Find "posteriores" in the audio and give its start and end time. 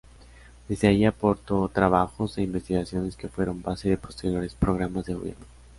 3.97-4.55